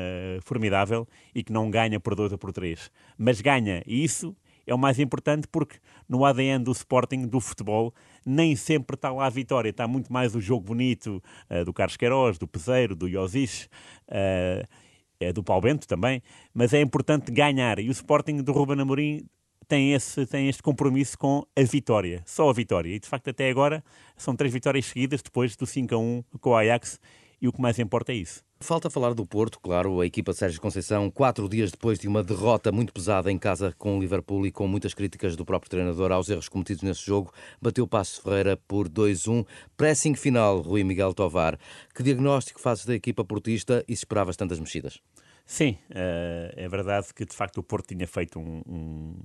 formidável 0.44 1.08
e 1.34 1.44
que 1.44 1.54
não 1.54 1.70
ganha 1.70 2.00
por 2.00 2.16
dois 2.16 2.32
ou 2.32 2.38
por 2.38 2.52
três, 2.52 2.92
mas 3.18 3.40
ganha, 3.40 3.84
e 3.86 4.04
isso 4.04 4.36
é 4.68 4.76
o 4.76 4.78
mais 4.78 5.00
importante 5.00 5.48
porque 5.48 5.78
no 6.08 6.26
ADN 6.26 6.64
do 6.64 6.72
Sporting, 6.72 7.26
do 7.26 7.40
futebol, 7.40 7.94
nem 8.26 8.56
sempre 8.56 8.96
está 8.96 9.12
lá 9.12 9.26
a 9.26 9.30
vitória. 9.30 9.70
Está 9.70 9.88
muito 9.88 10.12
mais 10.12 10.36
o 10.36 10.42
jogo 10.42 10.66
bonito 10.66 11.24
uh, 11.50 11.64
do 11.64 11.74
Carlos 11.74 11.96
Queiroz, 11.96 12.38
do 12.38 12.46
Peseiro, 12.46 12.94
do 12.94 13.08
Iosís, 13.08 13.70
uh, 14.10 15.34
do 15.34 15.42
Paulo 15.42 15.62
Bento 15.62 15.88
também. 15.88 16.22
Mas 16.54 16.74
é 16.74 16.82
importante 16.82 17.32
ganhar. 17.32 17.80
E 17.80 17.88
o 17.88 17.92
Sporting 17.92 18.44
do 18.44 18.52
Ruben 18.52 18.82
Amorim 18.82 19.26
tem, 19.70 19.94
esse, 19.94 20.26
tem 20.26 20.50
este 20.50 20.62
compromisso 20.62 21.18
com 21.18 21.46
a 21.56 21.64
vitória. 21.64 22.22
Só 22.26 22.50
a 22.50 22.54
vitória. 22.54 22.94
E 22.94 23.00
de 23.00 23.08
facto, 23.08 23.30
até 23.30 23.50
agora, 23.50 23.82
são 24.18 24.36
três 24.36 24.54
vitórias 24.54 24.86
seguidas 24.86 25.22
depois 25.22 25.56
do 25.56 25.66
5 25.66 25.96
a 25.96 25.98
1 25.98 26.24
com 26.42 26.50
o 26.50 26.56
Ajax 26.56 27.00
e 27.42 27.48
o 27.48 27.54
que 27.54 27.62
mais 27.62 27.78
importa 27.80 28.12
é 28.12 28.16
isso. 28.16 28.44
Falta 28.60 28.90
falar 28.90 29.14
do 29.14 29.26
Porto, 29.26 29.60
claro, 29.60 30.02
a 30.02 30.06
equipa 30.06 30.32
de 30.32 30.40
Sérgio 30.40 30.60
Conceição, 30.60 31.12
quatro 31.12 31.48
dias 31.48 31.72
depois 31.72 32.00
de 32.00 32.08
uma 32.08 32.24
derrota 32.24 32.72
muito 32.72 32.92
pesada 32.92 33.32
em 33.32 33.38
casa 33.38 33.74
com 33.78 33.96
o 33.96 34.02
Liverpool 34.02 34.48
e 34.48 34.52
com 34.52 34.68
muitas 34.68 34.96
críticas 34.96 35.36
do 35.36 35.46
próprio 35.46 35.70
treinador 35.70 36.12
aos 36.12 36.28
erros 36.28 36.50
cometidos 36.50 36.82
nesse 36.82 37.06
jogo, 37.06 37.32
bateu 37.62 37.84
o 37.84 37.88
Passo 37.88 38.22
Ferreira 38.22 38.58
por 38.68 38.90
2-1. 38.90 39.46
Pressing 39.76 40.16
final, 40.16 40.62
Rui 40.62 40.84
Miguel 40.84 41.14
Tovar. 41.14 41.60
Que 41.94 42.02
diagnóstico 42.02 42.60
fazes 42.60 42.86
da 42.86 42.96
equipa 42.96 43.24
portista 43.24 43.84
e 43.88 43.96
se 43.96 44.02
esperavas 44.02 44.36
tantas 44.36 44.60
mexidas? 44.60 45.00
Sim, 45.46 45.78
eh, 45.92 46.54
é 46.58 46.68
verdade 46.68 47.14
que 47.14 47.26
de 47.26 47.36
facto 47.36 47.60
o 47.60 47.64
Porto 47.64 47.88
tinha 47.88 48.08
feito 48.08 48.40
um, 48.40 48.62
um 48.68 49.16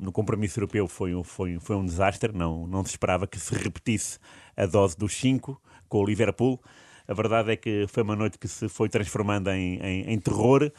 no 0.00 0.12
compromisso 0.12 0.58
europeu 0.58 0.86
foi, 0.86 1.12
foi, 1.24 1.58
foi 1.58 1.76
um 1.76 1.84
desastre, 1.84 2.32
não, 2.32 2.66
não 2.66 2.84
se 2.84 2.90
esperava 2.90 3.26
que 3.26 3.38
se 3.38 3.54
repetisse 3.54 4.18
a 4.56 4.66
dose 4.66 4.96
dos 4.96 5.14
5 5.16 5.60
com 5.88 5.98
o 5.98 6.04
Liverpool. 6.04 6.60
A 7.06 7.12
verdade 7.12 7.52
é 7.52 7.56
que 7.56 7.86
foi 7.88 8.02
uma 8.02 8.16
noite 8.16 8.38
que 8.38 8.48
se 8.48 8.68
foi 8.68 8.88
transformando 8.88 9.50
em, 9.50 9.76
em, 9.76 10.12
em 10.12 10.18
terror. 10.18 10.70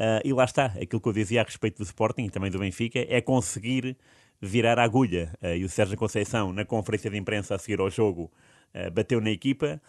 Uh, 0.00 0.20
e 0.24 0.32
lá 0.32 0.44
está, 0.44 0.66
aquilo 0.66 1.00
que 1.00 1.08
eu 1.08 1.12
dizia 1.12 1.40
a 1.40 1.44
respeito 1.44 1.78
do 1.78 1.84
Sporting 1.84 2.24
e 2.24 2.30
também 2.30 2.50
do 2.50 2.58
Benfica 2.58 3.04
é 3.08 3.20
conseguir 3.20 3.96
virar 4.40 4.78
a 4.78 4.82
agulha. 4.82 5.30
Uh, 5.42 5.56
e 5.56 5.64
o 5.64 5.68
Sérgio 5.68 5.96
Conceição, 5.96 6.52
na 6.52 6.64
conferência 6.64 7.10
de 7.10 7.16
imprensa 7.16 7.54
a 7.54 7.58
seguir 7.58 7.80
ao 7.80 7.90
jogo, 7.90 8.30
uh, 8.74 8.90
bateu 8.90 9.20
na 9.20 9.30
equipa. 9.30 9.80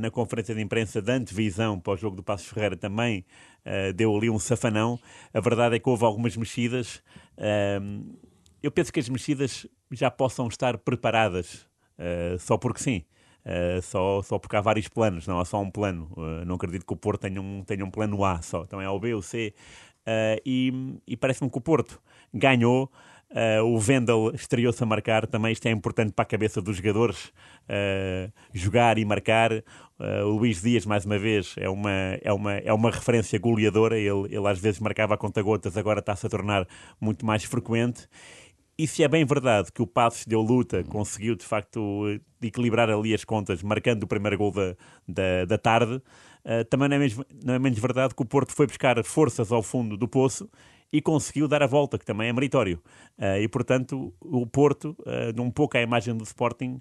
na 0.00 0.08
conferência 0.08 0.54
de 0.54 0.60
imprensa 0.60 1.02
de 1.02 1.10
antevisão 1.10 1.80
para 1.80 1.94
o 1.94 1.96
jogo 1.96 2.14
do 2.14 2.22
Passos 2.22 2.46
Ferreira 2.48 2.76
também 2.76 3.24
deu 3.96 4.16
ali 4.16 4.30
um 4.30 4.38
safanão. 4.38 5.00
A 5.32 5.40
verdade 5.40 5.74
é 5.74 5.78
que 5.80 5.88
houve 5.88 6.04
algumas 6.04 6.36
mexidas. 6.36 7.02
eu 8.62 8.70
penso 8.70 8.92
que 8.92 9.00
as 9.00 9.08
mexidas 9.08 9.66
já 9.90 10.12
possam 10.12 10.46
estar 10.46 10.78
preparadas, 10.78 11.66
só 12.38 12.56
porque 12.56 12.80
sim. 12.80 13.04
Uh, 13.44 13.82
só, 13.82 14.22
só 14.22 14.38
porque 14.38 14.56
há 14.56 14.60
vários 14.62 14.88
planos, 14.88 15.26
não 15.26 15.38
há 15.38 15.44
só 15.44 15.60
um 15.60 15.70
plano. 15.70 16.10
Uh, 16.16 16.44
não 16.46 16.54
acredito 16.54 16.86
que 16.86 16.92
o 16.92 16.96
Porto 16.96 17.20
tenha 17.20 17.40
um, 17.40 17.62
tenha 17.62 17.84
um 17.84 17.90
plano 17.90 18.24
A 18.24 18.40
só. 18.40 18.62
Então 18.62 18.80
é 18.80 18.88
o 18.88 18.98
B, 18.98 19.14
o 19.14 19.22
C. 19.22 19.54
Uh, 20.06 20.40
e, 20.44 20.98
e 21.06 21.16
parece-me 21.16 21.50
que 21.50 21.58
o 21.58 21.60
Porto 21.60 22.00
ganhou. 22.32 22.90
o 23.64 23.78
Vendel 23.78 24.32
estreou-se 24.34 24.82
a 24.82 24.86
marcar. 24.86 25.26
Também 25.26 25.52
isto 25.52 25.66
é 25.66 25.70
importante 25.70 26.12
para 26.12 26.22
a 26.22 26.26
cabeça 26.26 26.62
dos 26.62 26.76
jogadores. 26.78 27.32
jogar 28.52 28.96
e 28.98 29.04
marcar. 29.04 29.50
o 30.24 30.30
Luís 30.30 30.62
Dias, 30.62 30.86
mais 30.86 31.04
uma 31.04 31.18
vez, 31.18 31.54
é 31.58 31.68
uma, 31.68 31.90
é 32.22 32.32
uma, 32.32 32.52
é 32.54 32.72
uma 32.72 32.90
referência 32.90 33.38
goleadora. 33.38 33.98
Ele, 33.98 34.34
ele 34.34 34.48
às 34.48 34.58
vezes 34.58 34.80
marcava 34.80 35.14
a 35.14 35.16
conta-gotas, 35.18 35.76
agora 35.76 36.00
está-se 36.00 36.26
a 36.26 36.30
tornar 36.30 36.66
muito 37.00 37.26
mais 37.26 37.44
frequente. 37.44 38.08
E 38.76 38.88
se 38.88 39.04
é 39.04 39.08
bem 39.08 39.24
verdade 39.24 39.70
que 39.72 39.80
o 39.80 39.86
Passos 39.86 40.26
deu 40.26 40.40
luta, 40.40 40.82
conseguiu 40.84 41.36
de 41.36 41.44
facto 41.44 42.20
equilibrar 42.42 42.90
ali 42.90 43.14
as 43.14 43.24
contas, 43.24 43.62
marcando 43.62 44.02
o 44.02 44.06
primeiro 44.06 44.36
gol 44.36 44.50
da, 44.50 44.76
da, 45.06 45.44
da 45.44 45.58
tarde, 45.58 45.94
uh, 45.94 46.64
também 46.68 46.88
não 46.88 46.96
é, 46.96 46.98
mesmo, 46.98 47.24
não 47.44 47.54
é 47.54 47.58
menos 47.58 47.78
verdade 47.78 48.14
que 48.14 48.22
o 48.22 48.24
Porto 48.24 48.52
foi 48.52 48.66
buscar 48.66 49.02
forças 49.04 49.52
ao 49.52 49.62
fundo 49.62 49.96
do 49.96 50.08
poço 50.08 50.50
e 50.92 51.00
conseguiu 51.00 51.46
dar 51.46 51.62
a 51.62 51.66
volta, 51.68 51.98
que 51.98 52.04
também 52.04 52.28
é 52.28 52.32
meritório. 52.32 52.82
Uh, 53.16 53.38
e 53.40 53.48
portanto, 53.48 54.12
o 54.20 54.44
Porto, 54.44 54.96
uh, 55.00 55.40
um 55.40 55.52
pouco 55.52 55.76
à 55.78 55.80
imagem 55.80 56.16
do 56.16 56.24
Sporting, 56.24 56.80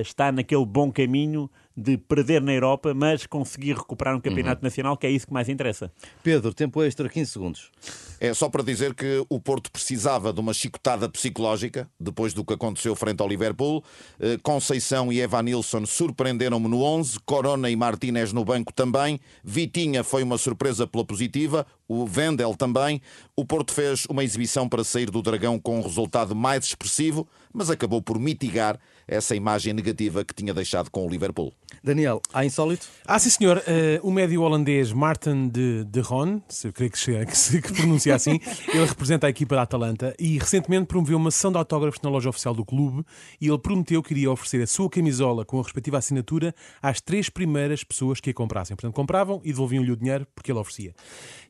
está 0.00 0.30
naquele 0.30 0.64
bom 0.64 0.92
caminho 0.92 1.50
de 1.76 1.98
perder 1.98 2.40
na 2.40 2.54
Europa, 2.54 2.94
mas 2.94 3.26
conseguir 3.26 3.74
recuperar 3.74 4.16
um 4.16 4.20
campeonato 4.20 4.62
uhum. 4.62 4.66
nacional, 4.66 4.96
que 4.96 5.06
é 5.06 5.10
isso 5.10 5.26
que 5.26 5.32
mais 5.32 5.48
interessa. 5.48 5.92
Pedro, 6.22 6.54
tempo 6.54 6.82
extra, 6.82 7.06
15 7.06 7.30
segundos. 7.30 7.70
É 8.18 8.32
só 8.32 8.48
para 8.48 8.62
dizer 8.62 8.94
que 8.94 9.22
o 9.28 9.38
Porto 9.38 9.70
precisava 9.70 10.32
de 10.32 10.40
uma 10.40 10.54
chicotada 10.54 11.06
psicológica 11.06 11.86
depois 12.00 12.32
do 12.32 12.42
que 12.42 12.54
aconteceu 12.54 12.96
frente 12.96 13.20
ao 13.20 13.28
Liverpool. 13.28 13.84
Eh, 14.18 14.38
Conceição 14.42 15.12
e 15.12 15.20
Evanilson 15.20 15.84
surpreenderam-me 15.84 16.66
no 16.66 16.82
11, 16.82 17.20
Corona 17.26 17.68
e 17.68 17.76
Martínez 17.76 18.32
no 18.32 18.42
banco 18.42 18.72
também. 18.72 19.20
Vitinha 19.44 20.02
foi 20.02 20.22
uma 20.22 20.38
surpresa 20.38 20.86
pela 20.86 21.04
positiva, 21.04 21.66
o 21.86 22.06
Vendel 22.06 22.54
também. 22.56 23.02
O 23.36 23.44
Porto 23.44 23.72
fez 23.72 24.06
uma 24.08 24.24
exibição 24.24 24.66
para 24.66 24.82
sair 24.82 25.10
do 25.10 25.20
Dragão 25.20 25.58
com 25.58 25.78
um 25.78 25.82
resultado 25.82 26.34
mais 26.34 26.64
expressivo, 26.64 27.28
mas 27.56 27.70
acabou 27.70 28.02
por 28.02 28.18
mitigar 28.18 28.78
essa 29.08 29.34
imagem 29.34 29.72
negativa 29.72 30.24
que 30.24 30.34
tinha 30.34 30.52
deixado 30.52 30.90
com 30.90 31.06
o 31.06 31.08
Liverpool. 31.08 31.52
Daniel, 31.82 32.20
há 32.32 32.44
insólito? 32.44 32.86
Ah, 33.06 33.18
sim, 33.18 33.30
senhor. 33.30 33.58
Uh, 33.58 34.06
o 34.06 34.10
médio 34.10 34.42
holandês 34.42 34.92
Martin 34.92 35.48
de, 35.48 35.84
de 35.84 36.00
Ron, 36.00 36.40
se 36.48 36.68
eu 36.68 36.72
creio 36.72 36.90
que, 36.90 36.98
se, 36.98 37.24
que, 37.24 37.36
se, 37.36 37.62
que 37.62 37.72
pronuncia 37.72 38.14
assim, 38.14 38.40
ele 38.68 38.84
representa 38.84 39.26
a 39.26 39.30
equipa 39.30 39.54
da 39.54 39.62
Atalanta 39.62 40.14
e 40.18 40.38
recentemente 40.38 40.86
promoveu 40.86 41.16
uma 41.16 41.30
sessão 41.30 41.50
de 41.50 41.58
autógrafos 41.58 42.00
na 42.02 42.10
loja 42.10 42.28
oficial 42.28 42.54
do 42.54 42.64
clube 42.64 43.04
e 43.40 43.48
ele 43.48 43.58
prometeu 43.58 44.02
que 44.02 44.12
iria 44.12 44.30
oferecer 44.30 44.62
a 44.62 44.66
sua 44.66 44.90
camisola 44.90 45.44
com 45.44 45.58
a 45.58 45.62
respectiva 45.62 45.98
assinatura 45.98 46.54
às 46.82 47.00
três 47.00 47.30
primeiras 47.30 47.82
pessoas 47.84 48.20
que 48.20 48.30
a 48.30 48.34
comprassem. 48.34 48.76
Portanto, 48.76 48.94
compravam 48.94 49.40
e 49.44 49.48
devolviam-lhe 49.48 49.92
o 49.92 49.96
dinheiro 49.96 50.26
porque 50.34 50.50
ele 50.50 50.58
oferecia. 50.58 50.94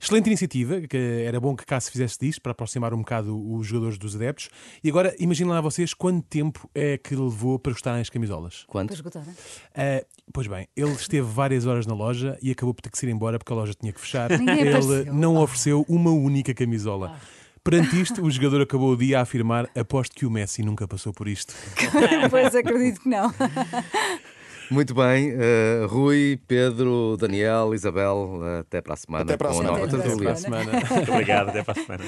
Excelente 0.01 0.27
iniciativa, 0.27 0.81
que 0.83 0.97
era 1.27 1.41
bom 1.41 1.57
que 1.57 1.65
cá 1.65 1.81
se 1.81 1.91
fizesse 1.91 2.19
disto 2.21 2.41
para 2.43 2.53
aproximar 2.53 2.95
um 2.95 2.99
bocado 2.99 3.37
os 3.55 3.67
jogadores 3.67 3.99
dos 3.99 4.15
adeptos. 4.15 4.51
E 4.85 4.91
agora, 4.91 5.15
imaginem 5.19 5.53
lá 5.53 5.61
vocês 5.61 5.95
quanto 5.99 6.23
tempo 6.27 6.69
é 6.75 6.99
que 6.99 7.15
levou 7.15 7.59
para 7.59 7.73
gostarem 7.73 8.01
as 8.01 8.11
camisolas. 8.11 8.65
Quanto? 8.67 8.89
Para 8.89 8.97
esgotar, 8.97 9.23
uh, 9.23 10.07
Pois 10.33 10.47
bem, 10.49 10.67
ele 10.77 10.93
esteve 10.93 11.27
várias 11.27 11.67
horas 11.67 11.87
na 11.87 11.95
loja 11.95 12.37
e 12.43 12.51
acabou 12.51 12.75
por 12.75 12.83
ter 12.83 12.91
que 12.91 13.07
ir 13.07 13.11
embora 13.11 13.39
porque 13.39 13.53
a 13.53 13.57
loja 13.57 13.73
tinha 13.75 13.93
que 13.93 14.01
fechar. 14.01 14.31
Ninguém 14.31 14.61
ele 14.61 14.71
apareceu. 14.71 15.15
não 15.15 15.37
ofereceu 15.37 15.87
uma 15.89 16.11
única 16.11 16.53
camisola. 16.53 17.15
Ah. 17.15 17.21
Perante 17.63 18.01
isto, 18.01 18.23
o 18.23 18.31
jogador 18.31 18.63
acabou 18.63 18.91
o 18.91 18.97
dia 18.97 19.19
a 19.19 19.23
afirmar: 19.23 19.69
aposto 19.75 20.15
que 20.15 20.27
o 20.27 20.31
Messi 20.31 20.63
nunca 20.63 20.87
passou 20.87 21.13
por 21.13 21.29
isto. 21.29 21.55
pois 22.31 22.55
acredito 22.55 23.01
que 23.01 23.09
não. 23.09 23.33
Muito 24.71 24.95
bem. 24.95 25.33
Uh, 25.33 25.87
Rui, 25.87 26.41
Pedro, 26.47 27.17
Daniel, 27.19 27.73
Isabel, 27.73 28.41
até 28.61 28.81
para 28.81 28.95
a 28.95 28.97
semana. 28.97 29.25
Até 29.25 29.37
para 29.37 29.51
a 29.51 29.53
semana. 29.53 29.85
Até 29.85 30.17
para 30.17 30.33
a 30.33 30.37
semana. 30.37 30.73
Obrigado, 31.09 31.49
até 31.51 31.63
para 31.63 31.81
a 31.81 31.85
semana. 31.85 32.05